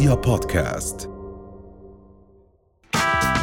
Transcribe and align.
رؤيا 0.00 0.14
بودكاست. 0.14 1.10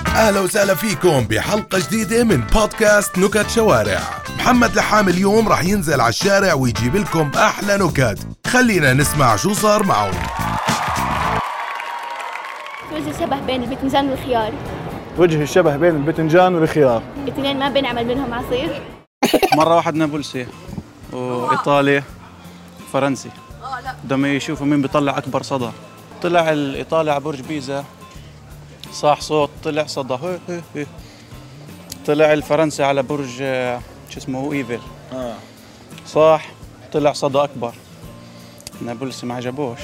أهلا 0.07 0.39
وسهلا 0.39 0.75
فيكم 0.75 1.19
بحلقة 1.19 1.79
جديدة 1.79 2.23
من 2.23 2.41
بودكاست 2.41 3.17
نكت 3.17 3.49
شوارع. 3.49 3.99
محمد 4.37 4.75
لحام 4.75 5.09
اليوم 5.09 5.49
راح 5.49 5.63
ينزل 5.63 6.01
على 6.01 6.09
الشارع 6.09 6.53
ويجيب 6.53 6.95
لكم 6.95 7.31
أحلى 7.35 7.77
نكت. 7.77 8.27
خلينا 8.47 8.93
نسمع 8.93 9.35
شو 9.35 9.53
صار 9.53 9.83
معه 9.83 10.11
وجه 12.93 13.19
شبه 13.19 13.39
بين 13.39 13.63
البتنجان 13.63 14.09
والخيار. 14.09 14.53
وجه 15.17 15.43
الشبه 15.43 15.77
بين 15.77 15.95
البتنجان 15.95 16.55
والخيار. 16.55 17.03
الاثنين 17.23 17.59
ما 17.59 17.69
بنعمل 17.69 18.05
منهم 18.07 18.33
عصير. 18.33 18.81
مرة 19.55 19.75
واحد 19.75 19.95
نابلسي 19.95 20.47
وإيطالي 21.13 22.03
فرنسي 22.93 23.29
بدهم 24.03 24.25
يشوفوا 24.25 24.65
مين 24.65 24.81
بيطلع 24.81 25.17
أكبر 25.17 25.43
صدى 25.43 25.69
طلع 26.23 26.51
الإيطالي 26.51 27.11
على 27.11 27.19
برج 27.19 27.41
بيزا 27.41 27.83
صاح 28.91 29.21
صوت 29.21 29.49
طلع 29.63 29.85
صدى. 29.85 30.13
هي 30.13 30.39
هي 30.49 30.61
هي. 30.75 30.85
طلع 32.05 32.33
الفرنسي 32.33 32.83
على 32.83 33.03
برج 33.03 33.37
آه، 33.41 33.79
شو 34.09 34.17
اسمه 34.19 34.53
إيفل. 34.53 34.79
صاح 36.05 36.51
طلع 36.93 37.13
صدى 37.13 37.37
أكبر. 37.43 37.73
نابلسي 38.81 39.25
ما 39.25 39.35
عجبوش 39.35 39.79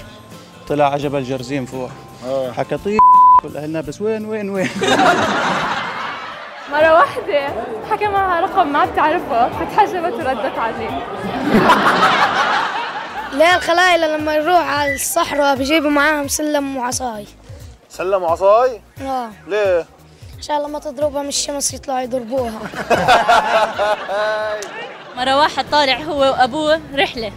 طلع 0.67 0.85
على 0.85 1.03
جبل 1.03 1.23
جرزيم 1.23 1.65
فوق. 1.65 1.89
حكى 2.57 2.77
طيب 2.77 2.99
كل 3.41 3.57
أهل 3.57 3.70
نابلس 3.70 4.01
وين 4.01 4.25
وين 4.25 4.49
وين؟ 4.49 4.70
مرة 6.71 6.93
واحدة 6.93 7.47
حكى 7.91 8.07
معها 8.07 8.41
رقم 8.41 8.67
ما 8.73 8.85
بتعرفه 8.85 9.49
فتحجبت 9.49 10.13
وردت 10.13 10.57
عليه. 10.59 11.03
لا 13.33 13.55
الخلايلة 13.55 14.17
لما 14.17 14.35
يروح 14.35 14.67
على 14.69 14.95
الصحراء 14.95 15.55
بيجيبوا 15.55 15.89
معاهم 15.89 16.27
سلم 16.27 16.77
وعصاي. 16.77 17.27
سلم 17.90 18.23
عصاي 18.25 18.81
آه. 19.01 19.29
ليه؟ 19.48 19.85
عشان 20.40 20.62
لما 20.63 20.79
تضربها 20.79 21.21
من 21.21 21.27
الشمس 21.27 21.73
يطلعوا 21.73 21.99
يضربوها. 21.99 22.59
مرة 25.17 25.37
واحد 25.37 25.65
طالع 25.71 25.98
هو 25.98 26.20
وأبوه 26.20 26.81
رحلة. 26.95 27.31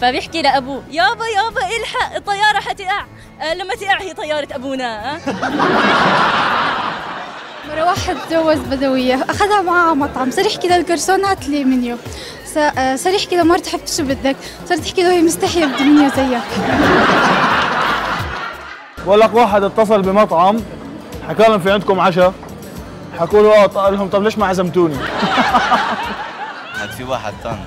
فبيحكي 0.00 0.42
لأبوه 0.42 0.82
يابا 0.90 1.26
يابا 1.26 1.66
إلحق 1.76 2.14
الطيارة 2.14 2.60
حتقع. 2.60 3.04
لما 3.54 3.74
تقع 3.74 4.00
هي 4.00 4.14
طيارة 4.14 4.48
أبونا. 4.52 5.18
مرة 7.68 7.84
واحد 7.84 8.16
تجوز 8.30 8.58
بدوية 8.58 9.24
أخذها 9.30 9.62
معها 9.62 9.86
على 9.86 9.94
مطعم 9.96 10.30
صار 10.30 10.46
يحكي 10.46 10.68
للجرسون 10.68 11.24
هات 11.24 11.48
لي 11.48 11.64
منيو. 11.64 11.96
صار 12.96 13.14
يحكي 13.14 13.36
لمرته 13.36 13.70
حبيبتي 13.70 13.96
شو 13.96 14.02
بدك. 14.04 14.36
صارت 14.68 14.80
تحكي 14.80 15.02
له 15.02 15.12
هي 15.12 15.22
مستحية 15.22 15.66
بدي 15.66 15.84
منيو 15.84 16.10
زيك. 16.16 16.40
بقول 19.06 19.20
لك 19.20 19.34
واحد 19.34 19.62
اتصل 19.62 20.02
بمطعم 20.02 20.56
حكى 21.28 21.42
لهم 21.42 21.58
في 21.60 21.72
عندكم 21.72 22.00
عشاء. 22.00 22.34
حكوا 23.18 23.42
له 23.42 23.64
آه 23.64 23.66
قال 23.66 23.94
لهم 23.94 24.08
طب 24.08 24.22
ليش 24.22 24.38
ما 24.38 24.46
عزمتوني؟ 24.46 24.96
هاد 26.80 26.90
في 26.90 27.04
واحد 27.04 27.32
ثاني 27.42 27.64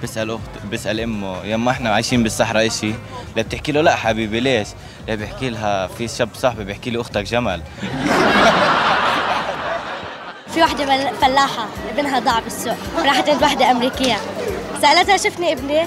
بيسأل 0.00 0.30
أخت 0.30 0.66
بيسأل 0.70 1.00
أمه 1.00 1.44
يما 1.44 1.70
إحنا 1.70 1.90
عايشين 1.90 2.22
بالصحراء 2.22 2.66
إشي؟ 2.66 2.92
لا 3.36 3.42
بتحكي 3.42 3.72
له 3.72 3.80
لا 3.80 3.96
حبيبي 3.96 4.40
ليش؟ 4.40 4.68
لا 5.08 5.14
بيحكي 5.14 5.50
لها 5.50 5.86
في 5.86 6.08
شاب 6.08 6.28
صاحبي 6.34 6.64
بيحكي 6.64 6.90
لي 6.90 7.00
أختك 7.00 7.22
جمل. 7.22 7.62
في 10.58 10.62
واحدة 10.64 10.84
بل- 10.84 11.16
فلاحة 11.16 11.66
ابنها 11.90 12.18
ضاع 12.20 12.40
بالسوق 12.40 12.74
راحت 12.98 13.28
عند 13.28 13.42
واحدة 13.42 13.70
أمريكية. 13.70 14.16
سألتها 14.82 15.16
شفني 15.16 15.52
ابني؟ 15.52 15.86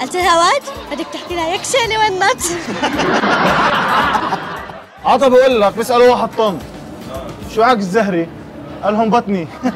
قلت 0.00 0.16
لها 0.16 0.38
واد 0.38 0.62
بدك 0.92 1.06
تحكي 1.12 1.34
لها 1.34 1.54
يكشلي 1.54 1.98
ونت 1.98 2.42
عطا 5.04 5.28
بقول 5.28 5.60
لك 5.60 5.74
بيسألوا 5.76 6.10
واحد 6.10 6.28
طن 6.38 6.58
شو 7.54 7.62
عك 7.62 7.76
الزهري 7.76 8.28
قال 8.84 8.94
لهم 8.94 9.10
بطني. 9.10 9.48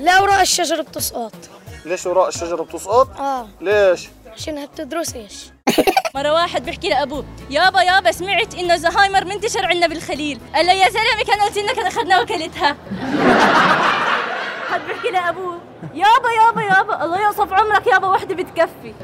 لا 0.00 0.20
وراء 0.20 0.42
الشجرة 0.42 0.82
بتسقط. 0.82 1.32
ليش 1.84 2.06
وراء 2.06 2.28
الشجره 2.28 2.62
بتسقط؟ 2.62 3.20
آه. 3.20 3.48
ليش؟ 3.60 4.08
عشانها 4.36 4.66
بتدرسش. 4.66 5.50
مرة 6.16 6.32
واحد 6.32 6.64
بيحكي 6.64 6.88
لأبوه 6.88 7.24
يابا 7.50 7.82
يابا 7.82 8.12
سمعت 8.12 8.54
إنه 8.54 8.76
زهايمر 8.76 9.24
منتشر 9.24 9.66
عندنا 9.66 9.86
بالخليل. 9.86 10.40
قال 10.54 10.66
له 10.66 10.72
يا 10.72 10.88
زلمة 10.90 11.24
كان 11.26 11.40
قلت 11.40 11.58
لنا 11.58 11.88
أخذنا 11.88 12.20
وكلتها 12.20 12.76
حد 14.70 14.80
بيحكي 14.88 15.10
لأبوه 15.10 15.58
يابا 15.94 16.30
يابا 16.30 16.62
يابا 16.62 17.04
الله 17.04 17.22
يوصف 17.22 17.52
عمرك 17.52 17.86
يابا 17.86 18.06
وحدة 18.08 18.34
بتكفي. 18.34 18.94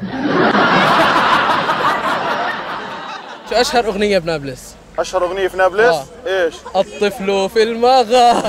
شو 3.49 3.55
أشهر 3.55 3.85
أغنية 3.87 4.17
بنابلس 4.17 4.75
أشهر 4.99 5.23
أغنية 5.25 5.47
في 5.47 5.57
نابلس؟ 5.57 5.95
آه. 5.95 6.05
إيش؟ 6.27 6.55
الطفل 6.75 7.49
في 7.49 7.63
المغار 7.63 8.41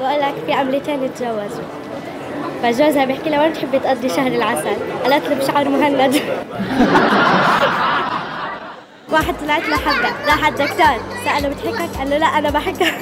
بقول 0.00 0.20
لك 0.20 0.34
في 0.46 0.52
عملتين 0.52 1.14
تجوزوا 1.14 1.64
فجوزها 2.62 3.04
بيحكي 3.04 3.30
لها 3.30 3.40
وين 3.42 3.52
تحبي 3.52 3.78
تقضي 3.78 4.08
شهر 4.08 4.26
العسل؟ 4.26 4.76
قالت 5.04 5.28
له 5.28 5.34
بشعر 5.34 5.68
مهند. 5.68 6.14
واحد 9.12 9.34
طلعت 9.40 9.62
له 9.62 9.76
حبة. 9.76 10.08
راح 10.26 10.44
على 10.44 10.54
الدكتور 10.54 11.00
سأله 11.24 11.48
بتحكك؟ 11.48 11.96
قال 11.98 12.10
له 12.10 12.16
لا 12.18 12.26
أنا 12.26 12.50
بحكك 12.50 12.94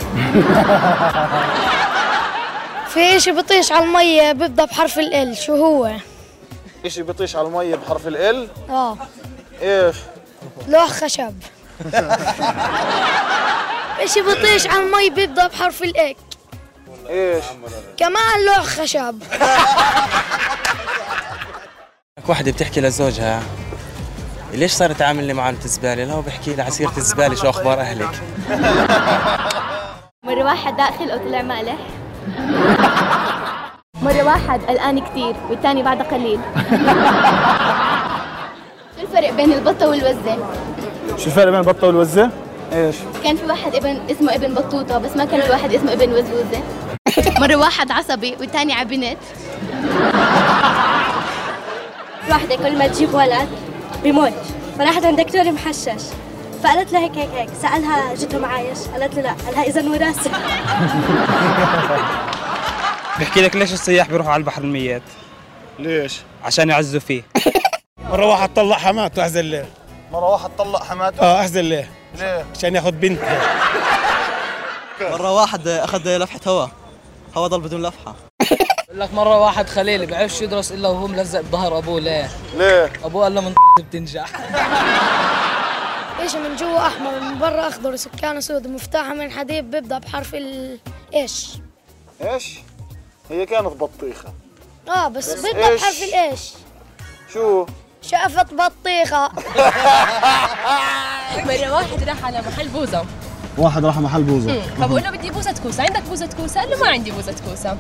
في 2.95 3.17
إشي 3.17 3.33
بطيش 3.33 3.73
على 3.73 3.85
المية 3.85 4.33
بيبدأ 4.33 4.65
بحرف 4.65 4.99
ال 4.99 5.37
شو 5.37 5.55
هو؟ 5.57 5.91
إشي 6.87 7.03
بيطيش 7.03 7.37
على 7.37 7.47
المية 7.49 7.77
بحرف 7.77 8.07
ال 8.07 8.49
آه. 8.71 8.97
إيش؟ 9.63 9.97
لوح 10.69 10.89
خشب. 10.89 11.35
إشي 14.05 14.21
بطيش 14.23 14.67
على 14.67 14.83
المي 14.83 15.11
بيبدأ 15.11 15.47
بحرف 15.47 15.83
الاك 15.83 16.17
إيش؟ 17.11 17.45
كمان 17.97 18.45
لوح 18.47 18.65
خشب. 18.67 19.23
وحده 22.29 22.53
بتحكي 22.53 22.81
لزوجها 22.81 23.43
ليش 24.53 24.73
صار 24.73 24.93
تعاملني 24.93 25.33
مع 25.33 25.43
علبة 25.43 25.65
الزبالة؟ 25.65 26.05
لا 26.05 26.13
هو 26.13 26.21
بحكي 26.21 26.55
لها 26.55 26.65
عسيرة 26.65 26.93
الزبالة 26.97 27.35
شو 27.35 27.49
أخبار 27.49 27.81
أهلك؟ 27.81 28.21
مرة 30.25 30.45
واحد 30.45 30.77
داخل 30.77 31.13
وطلع 31.13 31.43
مالح 31.43 31.77
مرة 34.03 34.23
واحد 34.23 34.65
قلقان 34.65 35.01
كتير 35.01 35.37
والتاني 35.51 35.83
بعد 35.83 36.03
قليل. 36.03 36.41
شو 38.97 39.03
الفرق 39.03 39.31
بين 39.31 39.53
البطة 39.53 39.89
والوزة؟ 39.89 40.37
شو 41.17 41.27
الفرق 41.27 41.45
بين 41.45 41.55
البطة 41.61 41.87
والوزة؟ 41.87 42.31
إيش؟ 42.73 42.97
كان 43.25 43.37
في 43.37 43.47
واحد 43.47 43.75
ابن 43.75 44.01
اسمه 44.11 44.35
ابن 44.35 44.55
بطوطة 44.55 44.99
بس 44.99 45.17
ما 45.17 45.25
كان 45.25 45.41
في 45.41 45.51
واحد 45.51 45.75
اسمه 45.75 45.93
ابن 45.93 46.13
وزوزة. 46.13 46.63
مرة 47.41 47.57
واحد 47.57 47.91
عصبي 47.93 48.37
والتاني 48.41 48.73
على 48.73 48.85
بنت. 48.89 49.19
واحدة 52.31 52.57
كل 52.57 52.79
ما 52.79 52.87
تجيب 52.87 53.15
ولد 53.15 53.49
بيموت. 54.03 54.33
فراحت 54.79 55.05
عند 55.05 55.21
دكتور 55.21 55.53
محشش. 55.53 56.03
فقالت 56.63 56.93
له 56.93 56.99
هيك 56.99 57.13
هيك 57.17 57.29
هيك. 57.35 57.49
سألها 57.63 58.15
جدهم 58.15 58.45
عايش 58.45 58.79
قالت 58.79 59.15
له 59.15 59.23
لا. 59.23 59.33
قالها 59.47 59.63
إذا 59.63 59.91
وراثة 59.91 60.31
بحكي 63.21 63.41
لك 63.43 63.57
ليش 63.57 63.73
السياح 63.73 64.09
بيروحوا 64.09 64.33
على 64.33 64.41
البحر 64.41 64.63
الميت؟ 64.63 65.03
ليش؟ 65.79 66.21
عشان 66.45 66.69
يعزوا 66.71 67.01
فيه. 67.01 67.23
مرة 68.11 68.27
واحد 68.27 68.55
طلع 68.55 68.77
حماته 68.77 69.23
أحزن 69.23 69.41
ليه؟ 69.41 69.67
مرة 70.13 70.31
واحد 70.31 70.51
طلق 70.59 70.85
حماته؟ 70.85 71.23
آه 71.23 71.41
أحزن 71.41 71.61
ليه؟ 71.61 71.91
ليه؟ 72.19 72.45
عشان 72.57 72.75
ياخذ 72.75 72.91
بنتها 72.91 73.41
مرة 75.13 75.33
واحد 75.35 75.69
أخذ 75.69 76.17
لفحة 76.19 76.41
هواء. 76.47 76.71
هواء 77.37 77.49
ضل 77.49 77.61
بدون 77.61 77.83
لفحة. 77.83 78.15
بقول 78.89 79.01
لك 79.01 79.15
مرة 79.15 79.39
واحد 79.41 79.69
خليل 79.69 80.07
بيعرفش 80.07 80.43
يدرس 80.43 80.73
إلا 80.73 80.89
وهو 80.89 81.07
ملزق 81.07 81.41
بظهر 81.41 81.79
أبوه. 81.79 82.01
ليه؟ 82.01 82.31
ليه؟ 82.57 82.93
أبوه 83.05 83.23
قال 83.23 83.35
له 83.35 83.41
من 83.41 83.55
بتنجح. 83.79 84.31
اشي 86.21 86.39
من 86.39 86.57
جوا 86.57 86.87
أحمر 86.87 87.15
ومن 87.15 87.39
برا 87.39 87.69
أخضر 87.69 87.93
وسكانه 87.93 88.41
سود 88.41 88.67
ومفتاحه 88.67 89.15
من 89.15 89.31
حديد 89.31 89.71
بيبدأ 89.71 89.99
بحرف 89.99 90.35
ال 90.35 90.79
إيش. 91.15 91.49
إيش؟ 92.23 92.59
هي 93.31 93.47
كانت 93.47 93.67
بطيخة. 93.67 94.33
آه 94.89 95.09
بس, 95.09 95.33
بس 95.33 95.43
بيبدأ 95.43 95.69
إيش؟ 95.69 95.81
بحرف 95.83 96.03
الايش 96.03 96.51
شو؟ 97.33 97.67
شافت 98.03 98.55
بطيخة. 98.55 99.27
مرة 101.37 101.73
واحد 101.73 102.03
راح 102.09 102.25
على 102.25 102.41
محل 102.41 102.69
بوزة. 102.69 103.05
واحد 103.61 103.85
راح 103.85 103.99
محل 103.99 104.23
بوزة. 104.23 104.63
فبقول 104.81 105.03
له 105.03 105.11
بدي 105.11 105.31
بوزة 105.31 105.55
كوسة؟ 105.63 105.83
عندك 105.83 106.03
بوزة 106.03 106.29
كوسة؟ 106.37 106.61
قال 106.61 106.71
له 106.71 106.77
ما 106.79 106.89
عندي 106.89 107.11
بوزة 107.11 107.35
كوسة. 107.49 107.77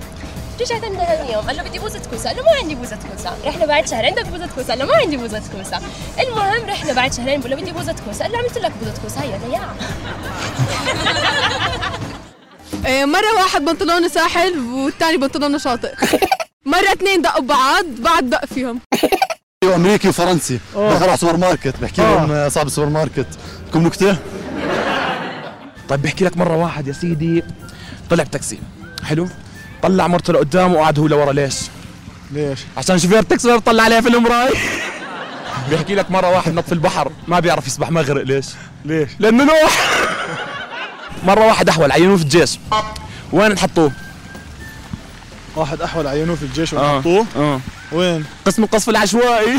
رجعت 0.60 0.84
عنده 0.84 1.04
ثاني 1.04 1.32
يوم 1.32 1.46
قال 1.46 1.56
له 1.56 1.62
بدي 1.62 1.78
بوزة 1.78 2.00
كوسة. 2.10 2.28
قال 2.28 2.36
له 2.36 2.42
ما 2.42 2.50
عندي 2.62 2.74
بوزة 2.74 2.98
كوسة. 3.10 3.30
رحنا 3.44 3.66
بعد 3.66 3.88
شهر. 3.88 4.06
عندك 4.06 4.26
بوزة 4.26 4.48
كوسة؟ 4.54 4.68
قال 4.68 4.78
له 4.78 4.84
ما 4.84 4.94
عندي 4.94 5.16
بوزة 5.16 5.42
كوسة. 5.56 5.80
المهم 6.20 6.70
رحنا 6.70 6.92
بعد 6.92 7.12
شهرين 7.12 7.40
بقول 7.40 7.50
له 7.50 7.56
بدي 7.56 7.72
بوزة 7.72 7.94
كوسة. 8.06 8.22
قال 8.22 8.32
له 8.32 8.38
عملت 8.38 8.58
لك 8.58 8.72
بوزة 8.80 8.94
كوسة. 9.02 9.20
هيا 9.20 9.40
ضياع 9.48 9.70
إيه، 12.86 13.04
مرة 13.04 13.34
واحد 13.36 13.64
بنطلونه 13.64 14.08
ساحل 14.08 14.58
والتاني 14.58 15.16
بنطلونه 15.16 15.58
شاطئ. 15.58 15.94
مرة 16.66 16.92
اثنين 16.92 17.22
دقوا 17.22 17.42
بعض 17.42 17.84
بعض 17.98 18.30
دق 18.30 18.44
فيهم. 18.44 18.80
وامريكي 19.64 20.08
وفرنسي. 20.08 20.60
دخل 20.74 21.08
على 21.08 21.16
سوبر 21.16 21.36
ماركت. 21.36 21.74
بحكي 21.82 22.02
لهم 22.02 22.48
صاحب 22.48 22.66
السوبر 22.66 22.88
ماركت. 22.88 23.26
لكم 23.68 23.86
نكته 23.86 24.16
طيب 25.90 26.02
بحكي 26.02 26.24
لك 26.24 26.36
مرة 26.36 26.56
واحد 26.56 26.88
يا 26.88 26.92
سيدي 26.92 27.42
طلع 28.10 28.24
بتاكسي. 28.24 28.58
حلو؟ 29.04 29.28
طلع 29.82 30.06
مرته 30.06 30.32
لقدام 30.32 30.74
وقعد 30.74 30.98
هو 30.98 31.06
لورا. 31.06 31.32
ليش؟ 31.32 31.54
ليش؟ 32.32 32.58
عشان 32.76 32.98
شوفير 32.98 33.22
تاكسي 33.22 33.48
ما 33.48 33.56
بيطلع 33.56 33.82
عليه 33.82 34.00
في 34.00 34.08
المراي. 34.08 34.50
بيحكي 35.70 35.94
لك 35.94 36.10
مرة 36.10 36.28
واحد 36.30 36.54
نط 36.54 36.64
في 36.64 36.72
البحر 36.72 37.12
ما 37.28 37.40
بيعرف 37.40 37.66
يسبح 37.66 37.90
ما 37.90 38.00
غرق. 38.00 38.22
ليش؟ 38.22 38.46
ليش؟ 38.84 39.08
لأنه 39.18 39.44
نوح. 39.44 39.90
مرة 41.26 41.46
واحد 41.46 41.68
أحول 41.68 41.92
عينوه 41.92 42.16
في 42.16 42.22
الجيش. 42.22 42.58
وين 43.32 43.52
نحطوه 43.52 43.92
واحد 45.56 45.82
أحول 45.82 46.06
عينوه 46.06 46.36
في 46.36 46.42
الجيش 46.42 46.74
آه. 46.74 46.96
وحطوه 46.96 47.26
آه. 47.36 47.60
وين؟ 47.92 48.24
قسم 48.46 48.64
القصف 48.64 48.88
العشوائي. 48.88 49.58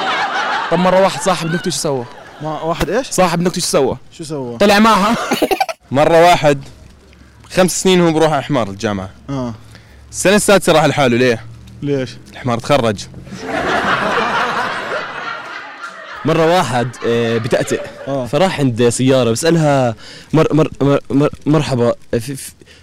طب 0.70 0.78
مرة 0.78 1.00
واحد 1.00 1.20
صاحب 1.22 1.54
نكته 1.54 1.70
شو 1.70 1.78
سوى 1.78 2.04
ما 2.42 2.60
واحد 2.60 2.90
إيش؟ 2.90 3.06
صاحب 3.10 3.40
نكته 3.40 3.60
شو 3.60 3.66
سوى 3.66 3.96
شو 4.18 4.24
سوى 4.24 4.58
طلع 4.58 4.78
معها. 4.78 5.16
مرة 5.90 6.22
واحد 6.22 6.60
خمس 7.50 7.82
سنين 7.82 8.00
هو 8.00 8.12
بروح 8.12 8.32
على 8.32 8.42
حمار 8.42 8.70
الجامعة. 8.70 9.10
آه. 9.30 9.54
السنة 10.10 10.36
السادسة 10.36 10.72
راح 10.72 10.84
لحاله 10.84 11.16
ليه؟ 11.16 11.44
ليش؟ 11.82 12.10
الحمار 12.32 12.58
تخرج. 12.58 12.96
مرة 16.24 16.56
واحد 16.56 16.88
آه، 17.06 17.38
بتأتئ. 17.38 17.80
آه. 18.08 18.26
فراح 18.26 18.60
عند 18.60 18.88
سيارة 18.88 19.30
بسألها 19.30 19.94
مر 20.32 20.46
مر 20.54 20.68
مر 20.82 21.00
مر 21.10 21.28
مرحبا 21.46 21.94
في, 22.20 22.36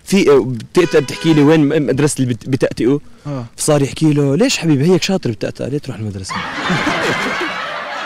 في 0.06 0.30
آه، 0.32 0.46
بتأتئ 0.74 1.02
بتحكي 1.02 1.34
لي 1.34 1.42
وين 1.42 1.60
م- 1.70 1.88
مدرسة 1.88 2.16
اللي 2.24 2.34
بت- 2.34 2.50
بتأتئوا؟ 2.50 3.00
آه. 3.28 3.46
فصار 3.58 3.82
يحكي 3.82 4.14
له 4.14 4.36
ليش 4.38 4.58
حبيبي 4.58 4.92
هيك 4.94 5.04
شاطر 5.04 5.32
بتأتئ 5.32 5.70
ليه 5.70 5.78
تروح 5.78 5.98
المدرسة؟ 5.98 6.36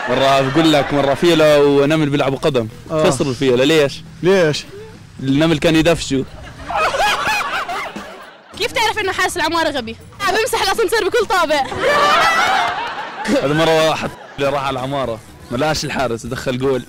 مرة 0.08 0.40
بقول 0.40 0.72
لك 0.72 0.94
مرة 0.94 1.14
فيلة 1.14 1.64
ونمل 1.64 2.10
بيلعبوا 2.10 2.38
قدم. 2.38 2.68
آه. 2.90 3.10
خسروا 3.10 3.30
الفيلة 3.30 3.64
ليش؟ 3.64 4.02
ليش؟ 4.22 4.64
النمل 5.22 5.58
كان 5.58 5.76
يدفشوا 5.76 6.24
كيف 8.58 8.72
تعرف 8.72 8.98
إنه 8.98 9.12
حارس 9.12 9.36
العمارة 9.36 9.70
غبي؟ 9.70 9.96
بمسح 10.28 10.62
الاسانسير 10.62 11.08
بكل 11.08 11.26
طابق 11.26 11.62
هذا 13.26 13.54
مرة 13.54 13.88
واحد 13.88 14.10
اللي 14.38 14.48
راح 14.50 14.64
على 14.64 14.78
العمارة 14.78 15.20
ما 15.50 15.56
لقاش 15.56 15.84
الحارس 15.84 16.26
دخل 16.26 16.58
جول. 16.58 16.84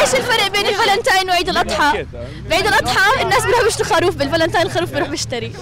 إيش 0.00 0.14
الفرق 0.14 0.48
بين 0.48 0.66
الفالنتاين 0.66 1.30
وعيد 1.30 1.48
الأضحى؟ 1.48 2.06
بعيد 2.50 2.66
الأضحى 2.66 3.22
الناس 3.22 3.44
بيروحوا 3.44 3.64
بيشتروا 3.64 3.88
خروف 3.88 4.14
بالفالنتاين 4.14 4.66
الخروف 4.66 4.90
بيروح 4.90 5.08
بيشتري. 5.08 5.52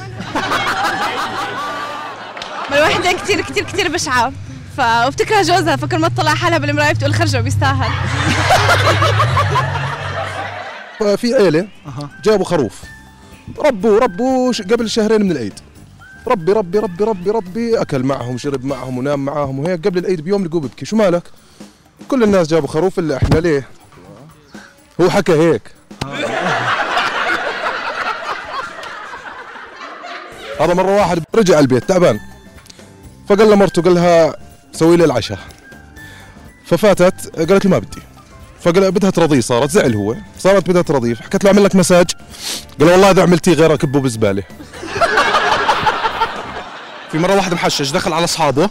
مرة 2.70 2.80
واحدة 2.80 3.12
كتير 3.12 3.40
كتير 3.40 3.64
كتير 3.64 3.88
بشعة. 3.88 4.32
ف 4.76 4.80
وبتكره 4.80 5.42
جوزها 5.42 5.76
فكل 5.76 5.98
ما 5.98 6.08
تطلع 6.08 6.34
حالها 6.34 6.58
بالمراية 6.58 6.92
بتقول 6.92 7.14
خرجه 7.14 7.40
بيستاهل. 7.40 7.90
في 11.16 11.34
عيلة 11.34 11.68
جابوا 12.24 12.44
خروف. 12.44 12.82
ربوا 13.58 13.98
ربوا 13.98 14.52
قبل 14.70 14.90
شهرين 14.90 15.22
من 15.22 15.32
العيد. 15.32 15.54
ربي 16.26 16.52
ربي 16.52 16.78
ربي 16.78 17.04
ربي 17.04 17.30
ربي 17.30 17.80
أكل 17.80 18.02
معهم 18.02 18.38
شرب 18.38 18.64
معهم 18.64 18.98
ونام 18.98 19.24
معهم 19.24 19.58
وهيك 19.58 19.86
قبل 19.86 19.98
العيد 19.98 20.20
بيوم 20.20 20.44
لقوه 20.44 20.60
ببكي 20.60 20.84
شو 20.84 20.96
مالك؟ 20.96 21.22
كل 22.08 22.22
الناس 22.22 22.48
جابوا 22.48 22.68
خروف 22.68 22.98
إلا 22.98 23.16
إحنا 23.16 23.38
ليه؟ 23.38 23.68
هو 25.00 25.10
حكى 25.10 25.32
هيك. 25.32 25.62
هذا 30.60 30.74
مرة 30.74 30.96
واحد 30.96 31.24
رجع 31.34 31.58
البيت 31.58 31.84
تعبان. 31.84 32.20
فقال 33.28 33.50
لمرته 33.50 33.82
قال 33.82 33.94
لها 33.94 34.36
سوي 34.72 34.96
لي 34.96 35.04
العشاء. 35.04 35.38
ففاتت 36.64 37.36
قالت 37.38 37.64
له 37.64 37.70
ما 37.70 37.78
بدي. 37.78 38.02
فقال 38.64 38.92
بدها 38.92 39.10
ترضيه 39.10 39.40
صارت. 39.40 39.70
زعل 39.70 39.94
هو. 39.94 40.16
صارت 40.38 40.70
بدها 40.70 40.82
ترضيه. 40.82 41.14
حكت 41.14 41.44
له 41.44 41.50
أعمل 41.50 41.64
لك 41.64 41.76
مساج. 41.76 42.06
قال 42.80 42.88
والله 42.88 43.10
إذا 43.10 43.22
عملتيه 43.22 43.52
غير 43.52 43.74
اكبه 43.74 44.00
بزبالة. 44.00 44.42
في 47.12 47.18
مرة 47.18 47.34
واحد 47.34 47.54
محشش 47.54 47.90
دخل 47.90 48.12
على 48.12 48.24
أصحابه 48.24 48.68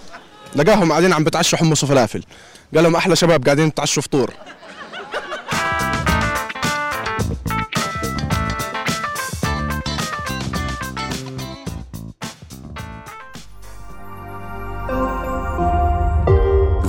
لقاهم 0.55 0.91
قاعدين 0.91 1.13
عم 1.13 1.23
بتعشوا 1.23 1.57
حمص 1.57 1.83
وفلافل. 1.83 2.23
قال 2.75 2.83
لهم 2.83 2.95
أحلى 2.95 3.15
شباب 3.15 3.45
قاعدين 3.45 3.69
بتعشوا 3.69 4.03
فطور. 4.03 4.33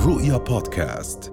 رؤيا 0.06 0.36
بودكاست. 0.36 1.31